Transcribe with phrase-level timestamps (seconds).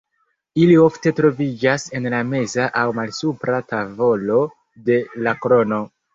[0.59, 4.41] Ili ofte troviĝas en la meza aŭ malsupra tavolo
[4.91, 5.83] de la krono.